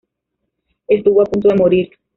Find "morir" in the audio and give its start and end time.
1.55-1.91